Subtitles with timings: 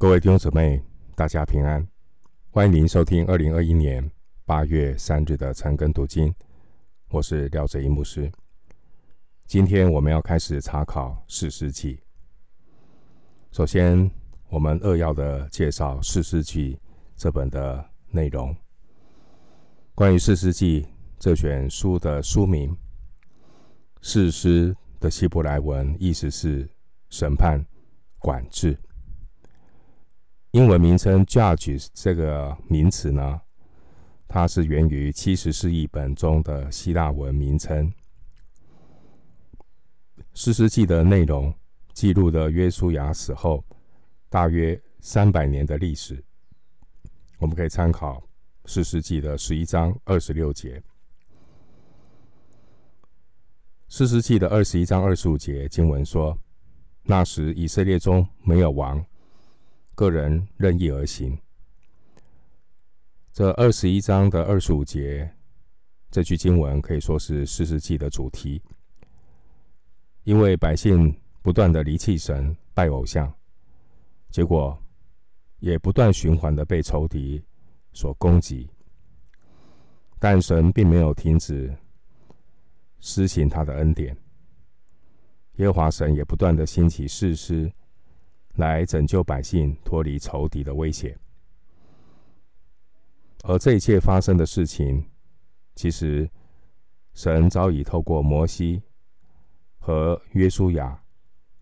[0.00, 0.80] 各位弟兄姊妹，
[1.16, 1.84] 大家平安！
[2.52, 4.08] 欢迎您收听二零二一年
[4.44, 6.32] 八月三日的晨更读经。
[7.10, 8.30] 我是廖哲一牧师。
[9.44, 11.98] 今天我们要开始查考士师记。
[13.50, 14.08] 首先，
[14.48, 16.78] 我们扼要的介绍士师记
[17.16, 18.54] 这本的内容。
[19.96, 20.86] 关于士师记
[21.18, 22.72] 这卷书的书名，
[24.00, 26.70] 四师的希伯来文意思是
[27.10, 27.60] 审判、
[28.20, 28.78] 管制。
[30.52, 33.38] 英文名称 “judge” 这个名词呢，
[34.26, 37.92] 它是源于七十士译本中的希腊文名称。
[40.32, 41.52] 四世纪的内容
[41.92, 43.62] 记录了约书亚死后
[44.30, 46.24] 大约三百年的历史。
[47.38, 48.22] 我们可以参考
[48.64, 50.82] 四世纪的十一章二十六节。
[53.88, 56.38] 四世纪的二十一章二十五节经文说
[57.04, 59.04] ：“那时以色列中没有王。”
[59.98, 61.36] 个人任意而行。
[63.32, 65.28] 这二十一章的二十五节，
[66.08, 68.62] 这句经文可以说是士师记的主题，
[70.22, 73.34] 因为百姓不断的离弃神、拜偶像，
[74.30, 74.80] 结果
[75.58, 77.42] 也不断循环的被仇敌
[77.92, 78.70] 所攻击，
[80.20, 81.76] 但神并没有停止
[83.00, 84.16] 施行他的恩典，
[85.56, 87.68] 耶和华神也不断的兴起士师。
[88.58, 91.16] 来拯救百姓脱离仇敌的威胁，
[93.44, 95.08] 而这一切发生的事情，
[95.76, 96.28] 其实
[97.14, 98.82] 神早已透过摩西
[99.78, 101.00] 和约书亚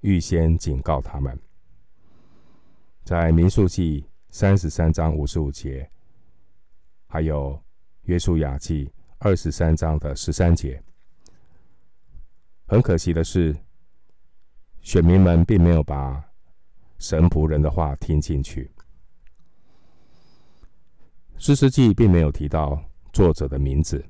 [0.00, 1.38] 预先警告他们，
[3.04, 5.90] 在民数记三十三章五十五节，
[7.08, 7.62] 还有
[8.04, 10.82] 约书亚记二十三章的十三节。
[12.66, 13.54] 很可惜的是，
[14.80, 16.24] 选民们并没有把。
[16.98, 18.70] 神仆人的话听进去。
[21.38, 24.04] 士师记并没有提到作者的名字，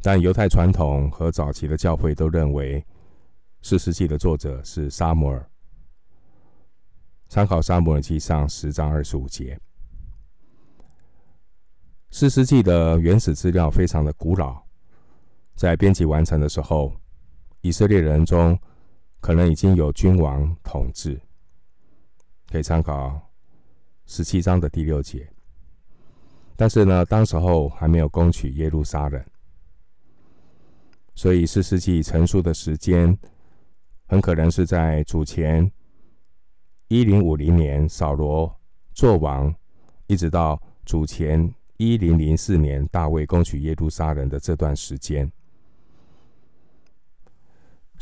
[0.00, 2.84] 但犹太传统和早期的教会都认为
[3.60, 5.48] 士师记的作者是沙摩尔。
[7.28, 9.58] 参考沙摩尔记上十章二十五节。
[12.10, 14.60] 士师记的原始资料非常的古老，
[15.54, 16.92] 在编辑完成的时候，
[17.60, 18.58] 以色列人中。
[19.22, 21.18] 可能已经有君王统治，
[22.50, 23.30] 可以参考
[24.04, 25.30] 十七章的第六节。
[26.56, 29.24] 但是呢，当时候还没有攻取耶路撒冷，
[31.14, 33.16] 所以四世纪成书的时间
[34.08, 35.70] 很可能是在主前
[36.88, 38.52] 一零五零年扫罗
[38.92, 39.54] 做王，
[40.08, 45.30] 一直到主前一零零四年大卫攻取耶路撒冷的这段时间。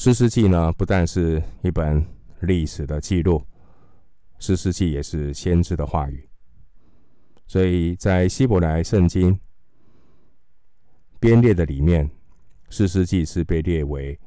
[0.03, 2.03] 士师记呢，不但是一本
[2.41, 3.45] 历史的记录，
[4.39, 6.27] 士师记也是先知的话语。
[7.47, 9.39] 所以在希伯来圣经
[11.19, 12.11] 编列的里面，
[12.71, 14.19] 士师记是被列为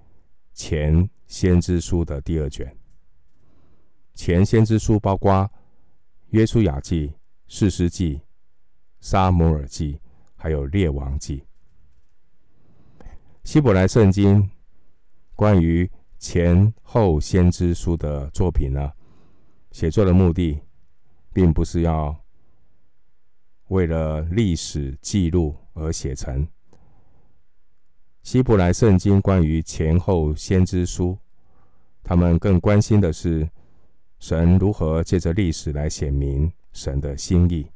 [0.53, 2.72] 前先知书的第二卷。
[4.13, 5.50] 前先知书包括
[6.29, 7.16] 约书亚记、
[7.47, 8.22] 士师记、
[9.00, 10.00] 撒母耳记，
[10.35, 11.44] 还有列王记。
[13.44, 14.47] 希伯来圣经。
[15.35, 15.89] 关于
[16.19, 18.91] 前后先知书的作品呢，
[19.71, 20.61] 写作的目的，
[21.33, 22.16] 并不是要
[23.67, 26.47] 为了历史记录而写成。
[28.21, 31.17] 希伯来圣经关于前后先知书，
[32.03, 33.50] 他们更关心的是
[34.19, 37.67] 神如何借着历史来显明神的心意，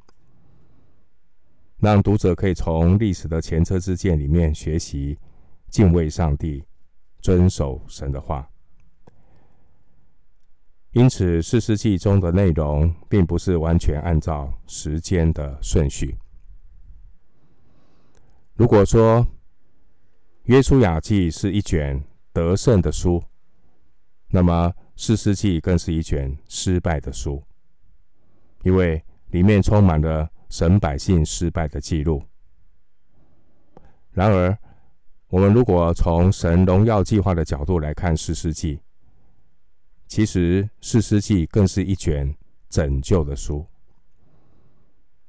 [1.79, 5.17] 让读者可以从历史的前车之鉴里面学习
[5.69, 6.63] 敬畏上帝。
[7.21, 8.49] 遵守神的话，
[10.91, 16.17] 因此士师记中的内容并不是完全按照时间的顺序。
[18.55, 19.27] 如果说
[20.43, 23.23] 约书亚记是一卷得胜的书，
[24.29, 27.43] 那么士师记更是一卷失败的书，
[28.63, 32.23] 因为里面充满了神百姓失败的记录。
[34.11, 34.57] 然而，
[35.29, 38.79] 我们如果从神荣耀计划的角度来看士师记，
[40.07, 42.33] 其实士师记更是一卷
[42.69, 43.65] 拯救的书。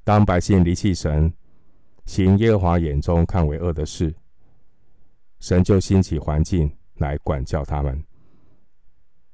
[0.04, 1.32] 当百姓离弃神，
[2.06, 4.14] 行耶和华眼中看为恶的事，
[5.40, 8.04] 神就兴起环境来管教他们。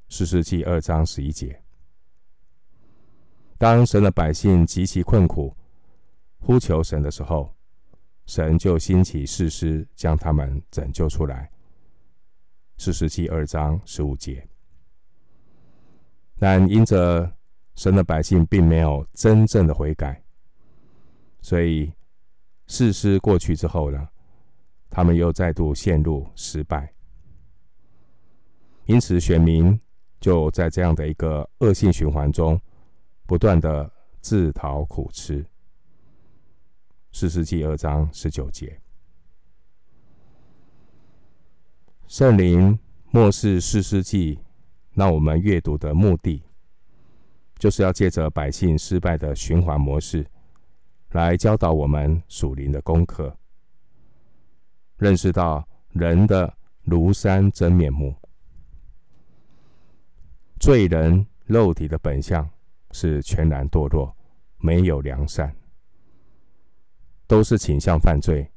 [0.08, 1.60] 士师记二章十一节。
[3.58, 5.54] 当神的百姓极其困苦，
[6.40, 7.53] 呼求神的时候，
[8.26, 11.50] 神就兴起士师，将他们拯救出来。
[12.76, 14.46] 四十七二章十五节。
[16.36, 17.32] 但因着
[17.76, 20.22] 神的百姓并没有真正的悔改，
[21.40, 21.92] 所以
[22.66, 24.08] 士师过去之后呢，
[24.90, 26.92] 他们又再度陷入失败，
[28.86, 29.80] 因此选民
[30.18, 32.60] 就在这样的一个恶性循环中，
[33.26, 35.44] 不断的自讨苦吃。
[37.14, 38.76] 四世纪二章十九节，
[42.08, 42.76] 圣灵
[43.12, 44.40] 默示士师记，
[44.94, 46.42] 让我们阅读的目的，
[47.56, 50.26] 就是要借着百姓失败的循环模式，
[51.10, 53.38] 来教导我们属灵的功课，
[54.96, 56.52] 认识到人的
[56.86, 58.12] 庐山真面目。
[60.58, 62.50] 罪人肉体的本相
[62.90, 64.12] 是全然堕落，
[64.58, 65.54] 没有良善。
[67.26, 68.50] 都是倾向犯罪，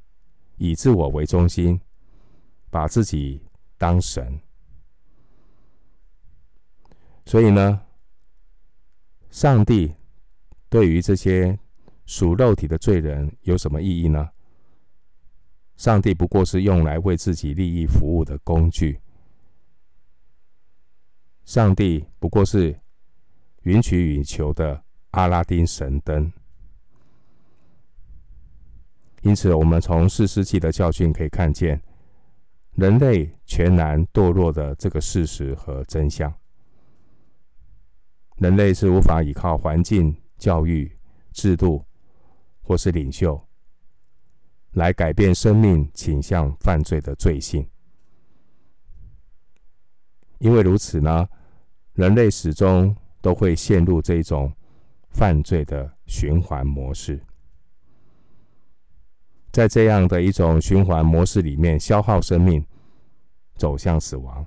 [0.58, 1.80] 以自我为中心，
[2.70, 3.42] 把自己
[3.78, 4.40] 当神。
[7.26, 7.82] 所以呢，
[9.30, 9.94] 上帝
[10.70, 11.58] 对于这些
[12.06, 14.30] 属肉体的罪人有什么意义呢？
[15.76, 19.00] 上帝不过是用来为自己利益服务的工具。
[21.46, 22.78] 上帝不过是
[23.62, 26.32] 允取予求的阿拉丁神灯。
[29.28, 31.82] 因此，我们从士师记的教训可以看见，
[32.76, 36.34] 人类全然堕落的这个事实和真相。
[38.38, 40.90] 人类是无法依靠环境、教育、
[41.34, 41.84] 制度
[42.62, 43.38] 或是领袖
[44.72, 47.68] 来改变生命倾向犯罪的罪性。
[50.38, 51.28] 因为如此呢，
[51.96, 54.50] 人类始终都会陷入这种
[55.10, 57.22] 犯罪的循环模式。
[59.58, 62.64] 在这样的一种循环模式里面，消耗生命，
[63.56, 64.46] 走向死亡。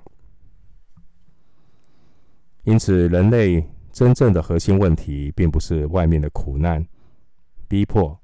[2.63, 3.61] 因此，人类
[3.91, 6.87] 真正的核心问题，并不是外面的苦难、
[7.67, 8.17] 逼迫。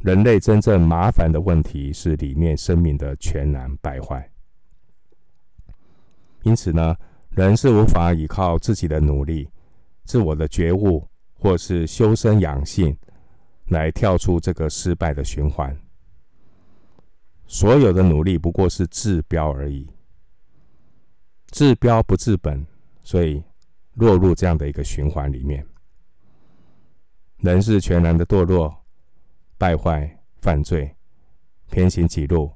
[0.00, 4.26] 人类真正麻烦的问题是里面生命的全然败坏。
[6.40, 6.96] 因此呢，
[7.28, 9.46] 人是无法依靠自己的努力、
[10.04, 12.96] 自我的觉悟，或是修身养性。
[13.68, 15.76] 来跳出这个失败的循环，
[17.46, 19.88] 所有的努力不过是治标而已，
[21.50, 22.66] 治标不治本，
[23.02, 23.42] 所以
[23.94, 25.66] 落入这样的一个循环里面。
[27.38, 28.74] 人是全然的堕落、
[29.56, 30.94] 败坏、犯罪、
[31.70, 32.52] 偏行己路、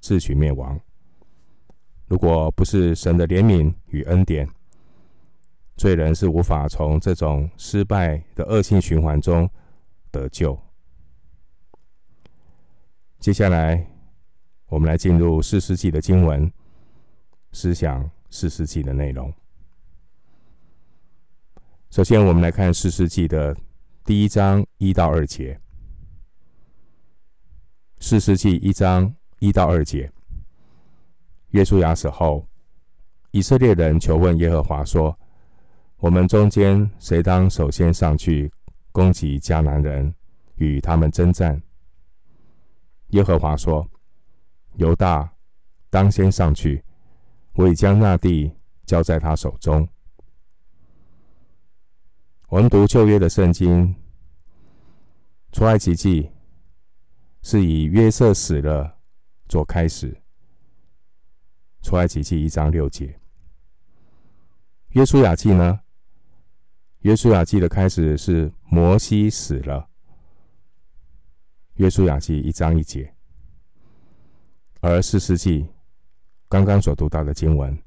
[0.00, 0.78] 自取灭亡。
[2.06, 4.48] 如果不是神的怜悯与恩典，
[5.76, 9.50] 罪人是无法从这种失败的恶性循环中。
[10.14, 10.56] 得救。
[13.18, 13.84] 接下来，
[14.66, 16.50] 我们来进入四世纪的经文，
[17.50, 19.32] 思想四世纪的内容。
[21.90, 23.56] 首先，我们来看四世纪的
[24.04, 25.58] 第一章一到二节。
[27.98, 30.12] 四世纪一章一到二节：
[31.50, 32.46] 约书亚死后，
[33.32, 35.18] 以色列人求问耶和华说
[35.98, 38.52] ：“我们中间谁当首先上去？”
[38.94, 40.14] 攻击迦南人，
[40.54, 41.60] 与他们征战。
[43.08, 43.84] 耶和华说
[44.78, 45.28] ：“犹大
[45.90, 46.84] 当先上去，
[47.54, 48.54] 我已将那地
[48.86, 49.88] 交在他手中。”
[52.46, 53.96] 我们读旧约的圣经，
[55.50, 56.30] 出埃及记
[57.42, 58.98] 是以约瑟死了
[59.48, 60.22] 做开始。
[61.82, 63.18] 出埃及记一章六节。
[64.90, 65.80] 约书亚记呢？
[67.04, 69.86] 约书亚记的开始是摩西死了。
[71.74, 73.14] 约书亚记一章一节，
[74.80, 75.68] 而四世纪
[76.48, 77.78] 刚刚所读到的经文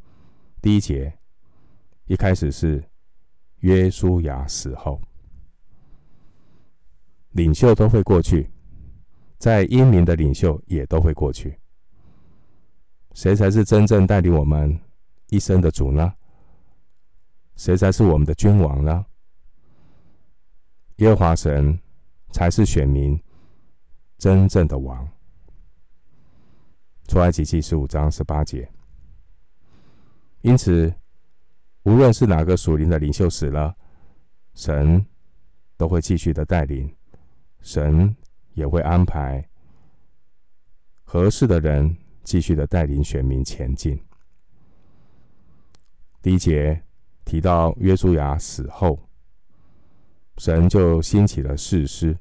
[0.61, 1.11] 第一节
[2.05, 2.83] 一开始是
[3.61, 5.01] 约书亚死后，
[7.31, 8.47] 领袖都会过去，
[9.39, 11.57] 再英明的领袖也都会过去。
[13.13, 14.79] 谁才是真正带领我们
[15.29, 16.13] 一生的主呢？
[17.57, 19.03] 谁才是我们的君王呢？
[20.97, 21.77] 耶和华神
[22.31, 23.19] 才是选民
[24.19, 25.05] 真正的王。
[27.07, 28.69] 出埃及记十五章十八节。
[30.41, 30.93] 因此，
[31.81, 33.75] 无论是哪个属灵的领袖死了，
[34.53, 35.03] 神
[35.77, 36.95] 都会继续的带领，
[37.61, 38.15] 神
[38.53, 39.43] 也会安排
[41.03, 43.99] 合适的人继续的带领选民前进。
[46.21, 46.83] 第一节。
[47.27, 48.97] 提到约书亚死后，
[50.37, 52.17] 神就兴起了士师。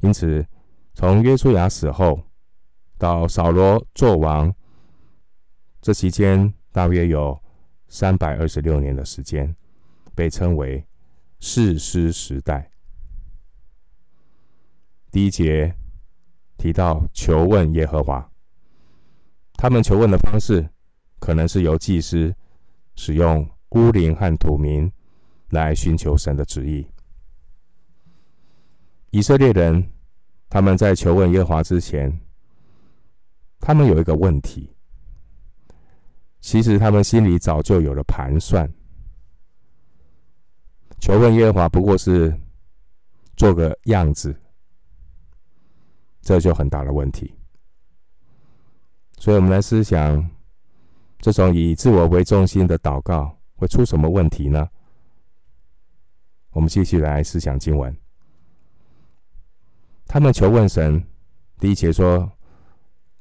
[0.00, 0.46] 因此，
[0.92, 2.22] 从约书亚死后
[2.98, 4.54] 到扫罗作王，
[5.80, 7.42] 这期间大约有
[7.88, 9.56] 三百二十六年的时间，
[10.14, 10.86] 被称为
[11.40, 12.70] 士师时代。
[15.10, 15.74] 第一节
[16.58, 18.30] 提到求问耶和华，
[19.54, 20.68] 他们求问的方式
[21.18, 22.34] 可能是由祭司
[23.04, 24.88] 使用孤灵和土民
[25.48, 26.86] 来寻求神的旨意。
[29.10, 29.90] 以色列人
[30.48, 32.16] 他们在求问耶和华之前，
[33.58, 34.72] 他们有一个问题，
[36.40, 38.72] 其实他们心里早就有了盘算。
[41.00, 42.32] 求问耶和华不过是
[43.36, 44.32] 做个样子，
[46.20, 47.34] 这就很大的问题。
[49.18, 50.30] 所以，我们来思想，
[51.22, 54.68] 这种以自我为中心的祷告会出什么问题呢？
[56.50, 57.96] 我们继续来思想经文。
[60.04, 61.06] 他们求问神，
[61.60, 62.28] 第一节说：“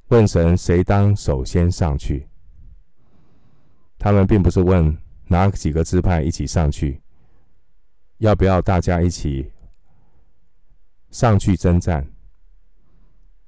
[0.10, 2.28] 问神谁当首先上去。”
[4.00, 7.00] 他们并不是问哪几个支派一起上去。
[8.18, 9.52] 要不要大家一起
[11.12, 12.04] 上去征战，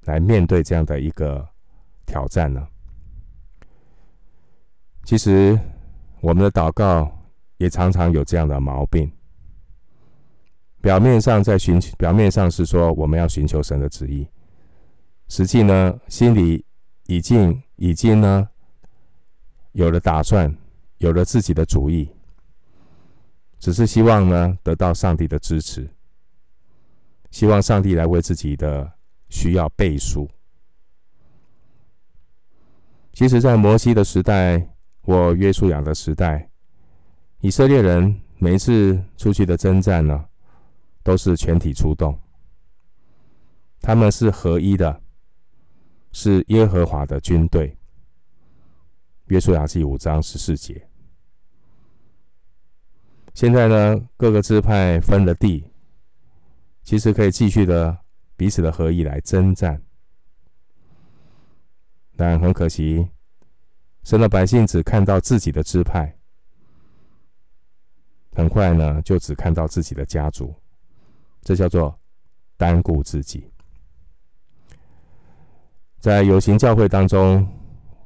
[0.02, 1.44] 来面对这样的一个
[2.06, 2.68] 挑战呢？
[5.04, 5.58] 其实
[6.20, 7.10] 我们的祷告
[7.58, 9.10] 也常常有这样的毛病。
[10.80, 14.26] 表面上在寻求，表面上是说我们要寻求神的旨意，
[15.28, 16.64] 实际呢，心里
[17.06, 18.48] 已经已经呢
[19.72, 20.54] 有了打算，
[20.98, 22.10] 有了自己的主意。
[23.58, 25.88] 只是希望呢，得到上帝的支持，
[27.30, 28.92] 希望上帝来为自己的
[29.30, 30.28] 需要背书。
[33.14, 34.68] 其实，在摩西的时代
[35.04, 36.48] 或约书亚的时代，
[37.40, 40.24] 以色列人每一次出去的征战呢，
[41.02, 42.18] 都是全体出动，
[43.82, 45.02] 他们是合一的，
[46.10, 47.76] 是耶和华的军队。
[49.26, 50.88] 约书亚记五章十四节。
[53.34, 55.64] 现在呢，各个支派分了地，
[56.82, 57.98] 其实可以继续的
[58.36, 59.82] 彼此的合一来征战，
[62.16, 63.06] 但很可惜，
[64.04, 66.14] 神的百姓只看到自己的支派，
[68.32, 70.54] 很快呢就只看到自己的家族，
[71.42, 71.98] 这叫做
[72.56, 73.50] 单顾自己。
[75.98, 77.44] 在有形教会当中，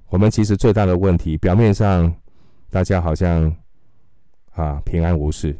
[0.08, 2.14] 我们其实最大的问题，表面上
[2.70, 3.54] 大家好像。
[4.52, 5.56] 啊，平安无事。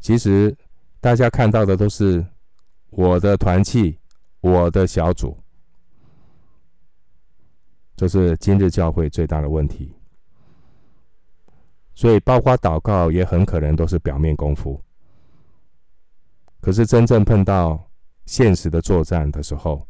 [0.00, 0.52] 其实
[1.00, 2.26] 大家看到的都是
[2.90, 3.96] 我的团契，
[4.40, 5.38] 我的小组，
[7.96, 9.92] 这是今日教会最大的问题。
[11.94, 14.80] 所以，包括祷告也很可能都是表面功夫。
[16.60, 17.90] 可是，真正碰到
[18.26, 19.86] 现实的作战的时候，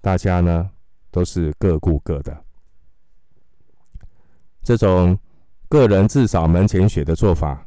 [0.00, 0.70] 大家呢
[1.10, 2.44] 都是各顾各的。
[4.62, 5.18] 这种。
[5.66, 7.66] 个人自扫门前雪的做法，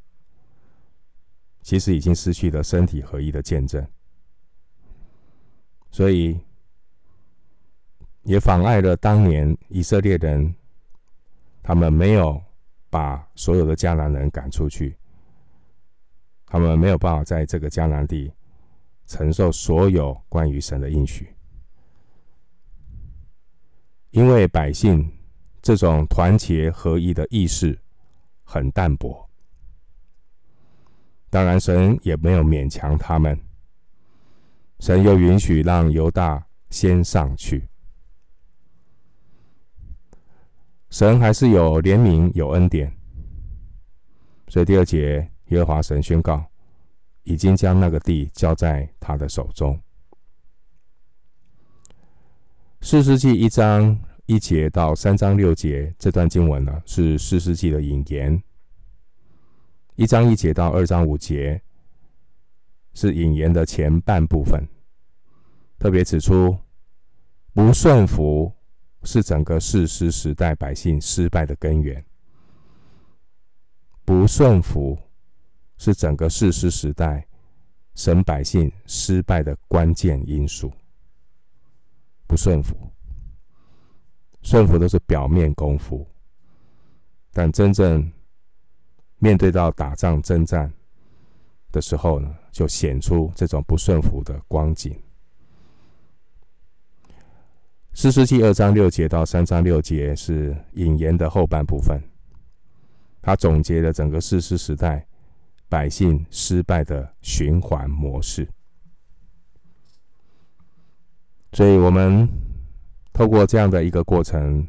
[1.61, 3.85] 其实已经失去了身体合一的见证，
[5.91, 6.39] 所以
[8.27, 10.53] 也妨碍了当年以色列人，
[11.63, 12.39] 他们没有
[12.89, 14.97] 把所有的迦南人赶出去，
[16.45, 18.29] 他们没有办法在这个迦南地
[19.05, 21.33] 承受所有关于神的应许，
[24.11, 25.09] 因为百姓
[25.61, 27.79] 这种团结合一的意识。
[28.49, 29.29] 很淡薄，
[31.29, 33.37] 当然神也没有勉强他们，
[34.79, 37.67] 神又允许让犹大先上去，
[40.89, 42.91] 神还是有怜悯有恩典，
[44.47, 46.45] 所以第二节耶和华神宣告，
[47.23, 49.79] 已经将那个地交在他的手中。
[52.81, 53.97] 四世纪一章。
[54.29, 58.43] 一节到三章六节这段经文呢，是四世纪的引言。
[59.95, 61.61] 一章一节到二章五节
[62.93, 64.67] 是引言的前半部分，
[65.79, 66.57] 特别指出
[67.53, 68.51] 不顺服
[69.07, 72.03] 是整个世师时代百姓失败的根源。
[74.03, 74.99] 不顺服
[75.77, 77.25] 是整个世师时代
[77.95, 80.69] 神百姓失败的关键因素。
[82.27, 82.75] 不顺服。
[84.41, 86.05] 顺服都是表面功夫，
[87.31, 88.11] 但真正
[89.19, 90.69] 面对到打仗征战
[91.71, 95.01] 的时候呢，就显出这种不顺服的光景。
[97.97, 101.99] 士师记二章六节到三章六节是引言的后半部分，
[103.23, 105.03] 他总结了整个士师时代
[105.67, 108.47] 百姓失败的循环模式，
[111.53, 112.29] 所以我们。
[113.13, 114.67] 透过这样的一个过程，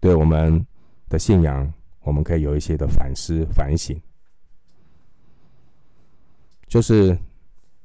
[0.00, 0.66] 对我们
[1.08, 3.96] 的信仰，我们可以有一些的反思反省。
[6.66, 7.16] 就是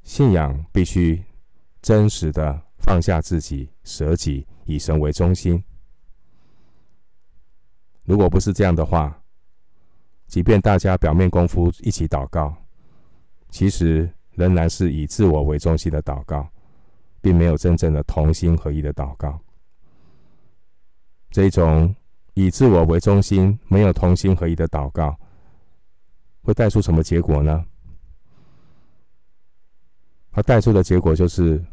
[0.01, 1.23] 信仰必须
[1.83, 5.63] 真实的放下自己，舍己，以神为中心。
[8.03, 9.21] 如果不是这样的话，
[10.27, 12.55] 即便大家表面功夫一起祷告，
[13.49, 16.47] 其实仍然是以自我为中心的祷告，
[17.21, 19.39] 并没有真正的同心合一的祷告。
[21.29, 21.95] 这种
[22.33, 25.17] 以自我为中心、没有同心合一的祷告，
[26.41, 27.65] 会带出什么结果呢？
[30.31, 31.63] 它带出的结果就是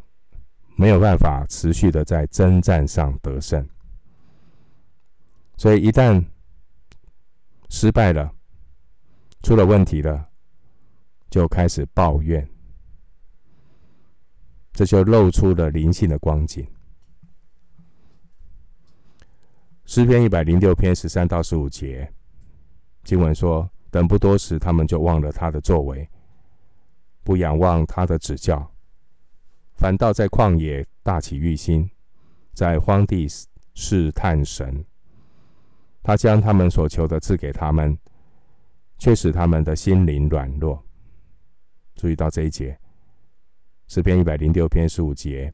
[0.80, 3.68] 没有办法持续的在征战上得胜。
[5.58, 6.24] 所以一旦
[7.68, 8.32] 失败了，
[9.42, 10.26] 出了问题了，
[11.28, 12.48] 就开始抱怨，
[14.72, 16.66] 这就露出了灵性的光景。
[19.84, 22.10] 诗篇一百零六篇十三到十五节，
[23.04, 26.08] 经文说：“等不多时，他们就忘了他的作为，
[27.22, 28.72] 不仰望他的指教，
[29.80, 31.90] 反倒在旷野大起欲心，
[32.52, 33.26] 在荒地
[33.72, 34.84] 试探神。
[36.02, 37.98] 他将他们所求的赐给他们，
[38.98, 40.84] 却使他们的心灵软弱。”
[41.96, 42.78] 注意到这一节，
[43.88, 45.50] 诗篇一百零六篇十五节，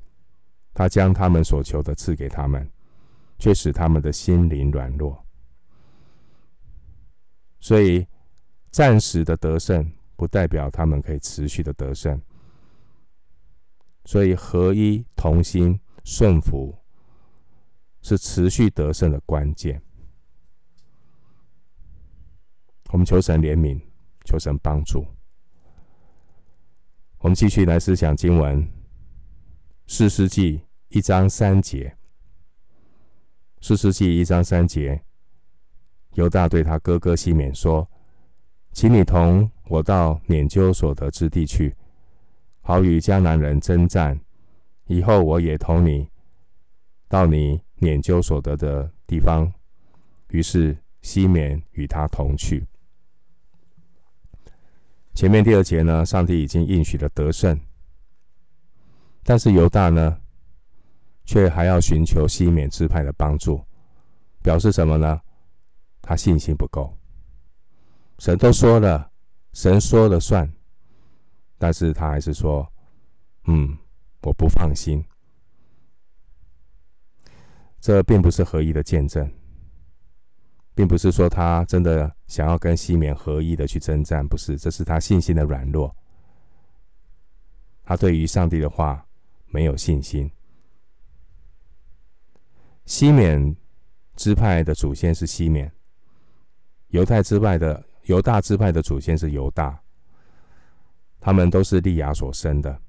[0.74, 2.68] 他将他们所求的赐给他们。
[3.38, 5.22] 却使他们的心灵软弱，
[7.60, 8.06] 所以
[8.70, 12.18] 暂时的得胜不代表他们可以持续的得胜。
[14.06, 16.78] 所以合一、同心、顺服
[18.00, 19.82] 是持续得胜的关键。
[22.90, 23.78] 我们求神怜悯，
[24.24, 25.04] 求神帮助。
[27.18, 28.62] 我们继续来思想经文，
[29.88, 30.58] 《四世纪》
[30.88, 31.96] 一章三节。
[33.60, 35.02] 四世纪一章三节，
[36.12, 37.90] 犹大对他哥哥西缅说
[38.70, 41.74] ：“请你同我到拈阄所得之地去，
[42.66, 44.20] 好与迦南人征战。
[44.88, 46.08] 以后我也同你
[47.08, 49.52] 到你研究所得的地方。”
[50.30, 52.66] 于是西缅与他同去。
[55.14, 57.58] 前面第二节呢，上帝已经应许了得胜，
[59.22, 60.18] 但是犹大呢？
[61.24, 63.60] 却还要寻求西缅支派的帮助，
[64.42, 65.20] 表示什么呢？
[66.02, 66.96] 他信心不够。
[68.18, 69.10] 神都说了，
[69.52, 70.52] 神说了算，
[71.58, 72.66] 但是他还是说
[73.46, 73.76] ：“嗯，
[74.22, 75.04] 我不放心。”
[77.80, 79.30] 这并不是合一的见证，
[80.74, 85.94] 并不是说他真的想要跟西缅合一的去征战，不是，这是他信心的软弱。
[87.84, 89.06] 他对于上帝的话
[89.46, 90.28] 没有信心。
[92.84, 93.56] 西缅
[94.16, 95.70] 支派的祖先是西缅，
[96.88, 99.80] 犹太支派的犹大支派的祖先是犹大，
[101.26, 102.80] 他们都是利亚所生的。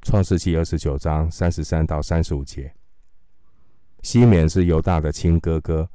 [0.00, 2.74] 创世记二十九章三十三到三十五节，
[4.00, 5.90] 西缅是犹大的亲哥哥，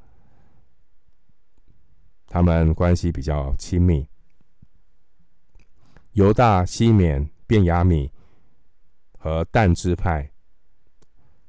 [2.28, 4.08] 他们关系比较亲密。
[6.12, 8.08] 犹大、西缅、便雅悯
[9.18, 10.30] 和但支派，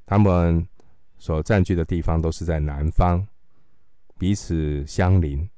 [0.03, 0.67] 他们。
[1.17, 3.25] 所占据的地方都是在南方，
[4.17, 5.49] 彼此相邻。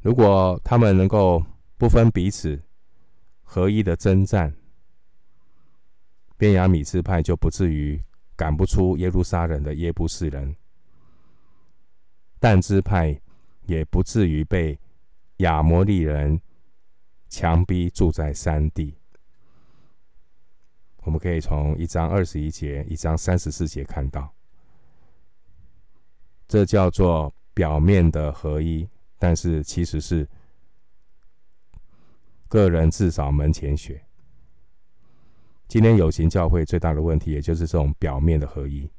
[0.00, 1.42] 如果他们能够
[1.80, 2.60] 不分彼此，
[3.42, 4.54] 合一的征战，
[6.36, 7.98] 便雅米支派就不至于
[8.36, 10.54] 赶不出耶路撒冷的耶布斯人，
[12.38, 13.18] 但支派
[13.62, 14.78] 也不至于被
[15.38, 16.38] 亚摩利人
[17.30, 18.94] 强逼住在山地。
[21.04, 24.30] 我们可以从一章二十一节、一章三十四节看到，
[26.46, 28.86] 这叫做表面的合一，
[29.18, 30.28] 但是其实是
[32.50, 34.04] 个人自扫门前雪。
[35.68, 38.90] 今天有形教会最大的问题，也就是这种表面的合一，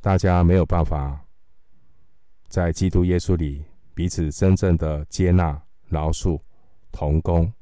[0.00, 1.24] 大家没有办法
[2.48, 3.64] 在基督耶稣里
[3.94, 6.40] 彼此真正的接纳、饶恕、
[6.90, 7.52] 同工。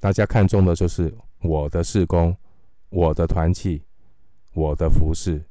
[0.00, 2.34] 大家看重的就是我的事工、
[2.88, 3.84] 我的团契、
[4.54, 5.44] 我的服事、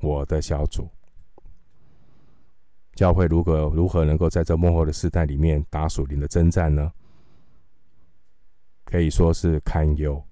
[0.00, 0.88] 我的小组。
[2.94, 6.92] 教会如何如何能够在这幕后的时代里面打属灵的征战呢？
[8.84, 10.22] 可以说是堪忧。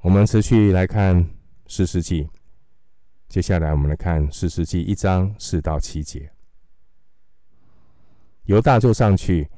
[0.00, 1.28] 我们持续来看
[1.66, 2.28] 四世纪，
[3.28, 6.30] 接下来我们来看四世纪一章四到七节，
[8.44, 9.48] 犹大就上去。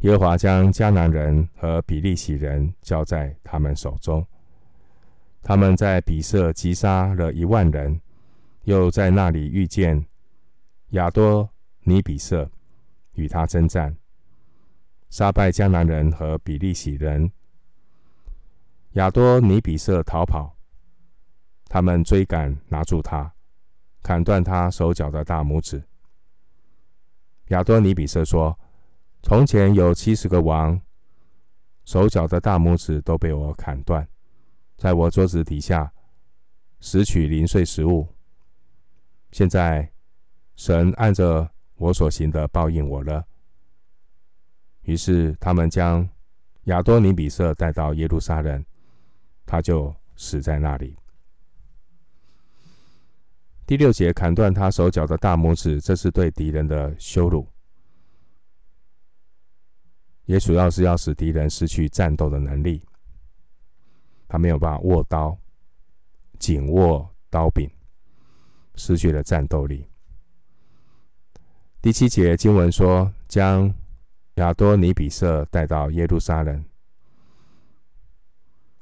[0.00, 4.26] 耶和华将迦南人和比利洗人交在他们手中，
[5.40, 7.98] 他们在比色击杀了一万人，
[8.64, 10.06] 又在那里遇见
[10.90, 11.50] 亚多
[11.80, 12.50] 尼比色
[13.12, 13.94] 与他征战，
[15.10, 17.30] 杀败迦南人和比利洗人。
[18.92, 20.56] 亚多尼比色逃跑，
[21.68, 23.34] 他们追赶，拿住他，
[24.02, 25.82] 砍断他手脚的大拇指。
[27.48, 28.58] 亚多尼比色说
[29.22, 30.80] ：“从前有七十个王，
[31.84, 34.08] 手脚的大拇指都被我砍断，
[34.78, 35.92] 在我桌子底下
[36.80, 38.13] 拾取零碎食物。
[39.34, 39.90] 现在
[40.54, 43.26] 神按着我所行的报应我了。”
[44.82, 46.08] 于是他们将
[46.66, 48.64] 亚多尼比色带到耶路撒冷，
[49.44, 50.96] 他就死在那里。
[53.66, 57.44] 第六节，砍断他手脚的大拇指，这是对敌人的羞辱，
[60.26, 62.86] 也主要是要使敌人失去战斗的能力，
[64.28, 65.36] 他没有办法握刀，
[66.38, 67.68] 紧握刀柄，
[68.76, 69.86] 失去了战斗力。
[71.80, 73.72] 第七节经文说，将
[74.34, 76.64] 亚多尼比色带到耶路撒冷，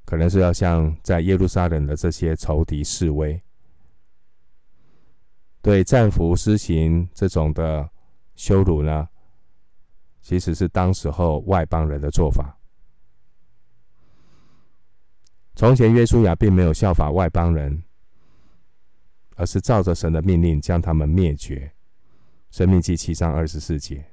[0.04, 3.42] 可能是要向在耶路撒冷的这些仇敌示威。
[5.60, 7.88] 对战俘施行这种的
[8.34, 9.08] 羞辱呢，
[10.20, 12.56] 其实是当时候外邦人的做法。
[15.54, 17.82] 从前约书亚并没有效法外邦人，
[19.36, 21.72] 而是照着神的命令将他们灭绝。
[22.50, 24.04] 申命记七章二十四节。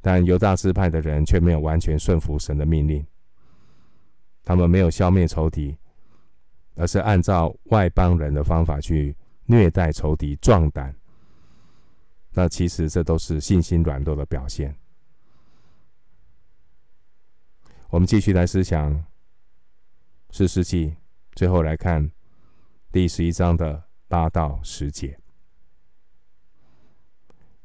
[0.00, 3.06] 但犹大支派的人却没有完全顺服神的命令，
[4.42, 5.76] 他们没有消灭仇敌，
[6.74, 9.16] 而是按照外邦人的方法去。
[9.46, 10.94] 虐待仇敌，壮胆。
[12.30, 14.72] 那其实这都是信心软弱的表现。
[17.88, 19.04] 我们继续来思想
[20.30, 20.94] 士师记，
[21.32, 22.08] 最后来看
[22.92, 25.16] 第十一章的八到十节。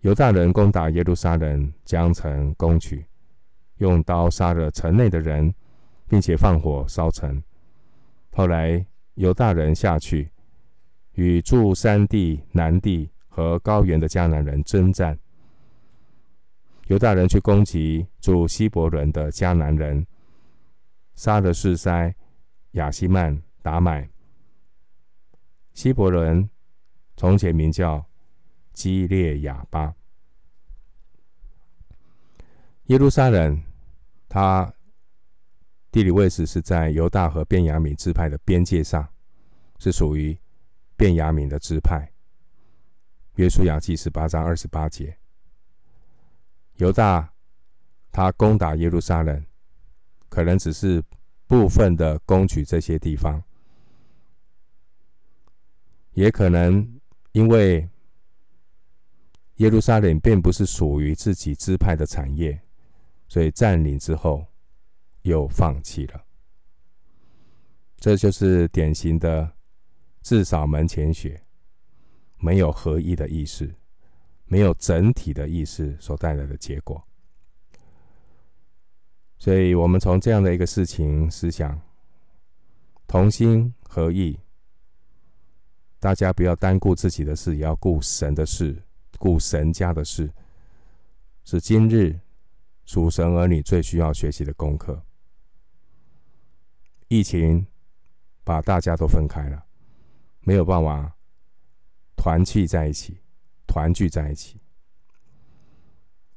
[0.02, 3.04] 犹大人攻打耶路撒冷，将城攻取，
[3.78, 5.52] 用刀杀了城内的人，
[6.08, 7.42] 并且放火烧城。
[8.34, 8.86] 后来
[9.16, 10.30] 犹大人下去。
[11.14, 15.18] 与住山地、南地和高原的迦南人征战。
[16.88, 20.06] 犹大人去攻击住希伯伦的迦南人，
[21.16, 22.14] 杀了示筛、
[22.72, 24.10] 亚希曼、达买。
[25.76, 26.50] 希伯伦
[27.16, 28.04] 从前名叫
[28.74, 29.94] 基列雅巴。
[32.86, 33.62] 耶路撒冷，
[34.28, 34.74] 它
[35.92, 39.08] 地理位置是在犹大和便雅悯支派的边界上，
[39.78, 40.36] 是属于。
[40.98, 42.10] 便雅悯的支派，
[43.34, 45.18] 约书亚记十八章二十八节，
[46.76, 47.34] 犹大
[48.14, 49.46] 他攻打耶路撒冷，
[50.30, 51.04] 可能只是
[51.48, 53.44] 部分的攻取这些地方，
[56.16, 57.00] 也可能
[57.32, 57.88] 因为
[59.58, 62.60] 耶路撒冷并不是属于自己支派的产业，
[63.30, 64.46] 所以占领之后
[65.22, 66.26] 又放弃了。
[67.98, 69.54] 这就是典型的。
[70.28, 71.40] 至少门前雪，
[72.40, 73.76] 没有合一的意识，
[74.46, 77.08] 没有整体的意识所带来的结果。
[79.38, 81.80] 所以，我们从这样的一个事情思想，
[83.06, 84.40] 同心合意，
[86.06, 88.80] 大家不要单顾自己的事，也要顾神的事，
[89.18, 90.32] 顾神家的事，
[91.44, 92.20] 是今日
[92.86, 95.02] 属神儿女最需要学习的功课。
[97.08, 97.66] 疫情
[98.44, 99.66] 把大家都分开了。
[100.42, 101.12] 没有办法
[102.16, 103.18] 团聚在一起，
[103.66, 104.60] 团聚在一起，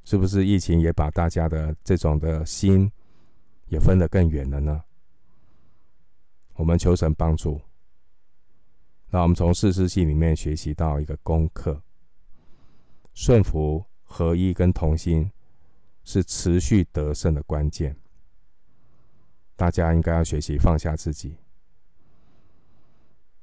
[0.03, 2.91] 是不是疫情也把大家的这种的心
[3.67, 4.83] 也分得更远了呢？
[6.55, 7.61] 我们求神帮助。
[9.11, 11.83] 那我们从士师记里面学习到一个功课：
[13.15, 15.31] 顺服、合一跟同心
[16.05, 17.97] 是持续得胜的关键。
[19.57, 21.37] 大家应该要学习放下自己。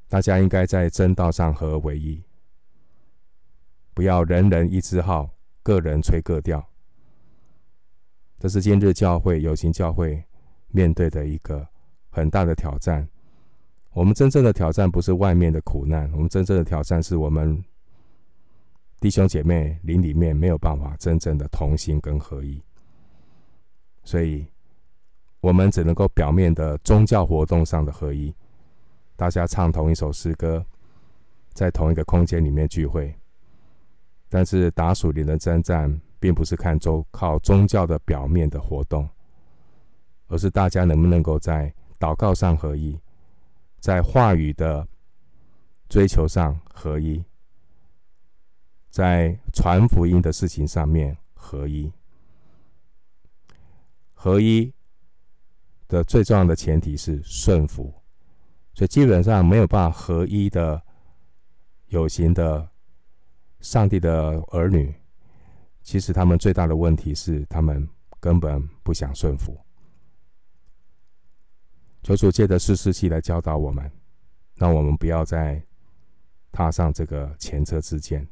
[0.07, 2.23] 大家应该在真道上合而为一，
[3.93, 5.31] 不要人人一支号，
[5.63, 6.63] 各人吹各调。
[8.37, 10.23] 这是今日教会有形教会
[10.67, 11.67] 面对的一个
[12.11, 13.09] 很大的挑战。
[13.95, 17.63] 我们真正的挑战不是外面的苦难，我们真正的挑战是我们
[18.99, 22.61] 弟兄姐妹灵里面没有办法真正的同心跟合一，
[24.03, 24.45] 所以
[25.39, 28.35] 我们只能够表面的宗教活动上的合一。
[29.15, 30.65] 大家唱同一首诗歌，
[31.53, 33.15] 在同一个空间里面聚会，
[34.27, 39.07] 但是打属灵的征战，并不是看宗靠宗教的表面的活动，
[40.27, 42.99] 而是大家能不能够在祷告上合一，
[43.85, 44.87] 在话语的
[45.87, 47.23] 追求上合一，
[48.89, 51.93] 在传福音的事情上面合一。
[54.11, 54.73] 合一
[55.87, 57.93] 的最重要的前提是顺服，
[58.73, 60.81] 所以基本上没有办法合一的
[61.89, 62.67] 有形的
[63.59, 64.91] 上帝的儿女，
[65.83, 67.87] 其实他们最大的问题是他们
[68.19, 69.55] 根本不想顺服。
[72.05, 73.91] 求主借着士师记来教导我们，
[74.53, 75.59] 让我们不要再
[76.51, 78.27] 踏上这个前车之鉴，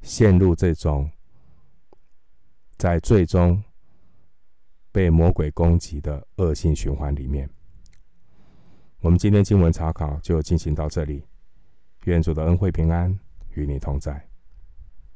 [0.00, 1.10] 陷入这种
[2.78, 3.62] 在最终。
[4.90, 7.50] 被魔鬼攻击的恶性循环里面，
[9.00, 11.24] 我们今天经文查考就进行到这里。
[12.04, 13.18] 愿主的恩惠平安
[13.54, 14.24] 与你同在。